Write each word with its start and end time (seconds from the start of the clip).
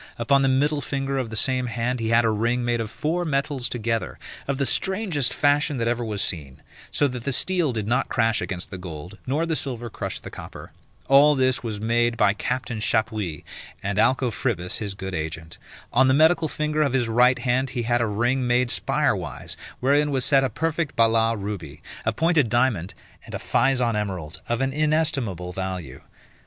Upon 0.17 0.41
the 0.41 0.47
middle 0.47 0.81
finger 0.81 1.19
of 1.19 1.29
the 1.29 1.35
same 1.35 1.67
hand 1.67 1.99
he 1.99 2.09
had 2.09 2.25
a 2.25 2.31
ring 2.31 2.65
made 2.65 2.81
of 2.81 2.89
four 2.89 3.23
metals 3.23 3.69
together, 3.69 4.17
of 4.47 4.57
the 4.57 4.65
strangest 4.65 5.31
fashion 5.31 5.77
that 5.77 5.87
ever 5.87 6.03
was 6.03 6.23
seen; 6.23 6.63
so 6.89 7.07
that 7.07 7.23
the 7.23 7.31
steel 7.31 7.71
did 7.71 7.87
not 7.87 8.09
crash 8.09 8.41
against 8.41 8.71
the 8.71 8.79
gold, 8.79 9.19
nor 9.27 9.45
the 9.45 9.55
silver 9.55 9.91
crush 9.91 10.19
the 10.19 10.31
copper. 10.31 10.71
All 11.07 11.35
this 11.35 11.61
was 11.61 11.79
made 11.79 12.17
by 12.17 12.33
Captain 12.33 12.79
Chappuys, 12.79 13.43
and 13.83 13.99
Alcofribas 13.99 14.77
his 14.77 14.95
good 14.95 15.13
agent. 15.13 15.59
On 15.93 16.07
the 16.07 16.15
medical 16.15 16.47
finger 16.47 16.81
of 16.81 16.93
his 16.93 17.07
right 17.07 17.37
hand 17.37 17.69
he 17.69 17.83
had 17.83 18.01
a 18.01 18.07
ring 18.07 18.47
made 18.47 18.71
spire 18.71 19.15
wise, 19.15 19.55
wherein 19.81 20.09
was 20.09 20.25
set 20.25 20.43
a 20.43 20.49
perfect 20.49 20.95
Balas 20.95 21.37
ruby, 21.37 21.83
a 22.05 22.11
pointed 22.11 22.49
diamond, 22.49 22.95
and 23.25 23.35
a 23.35 23.37
Physon 23.37 23.95
emerald, 23.95 24.41
of 24.49 24.61
an 24.61 24.73
inestimable 24.73 25.51
value. 25.53 26.01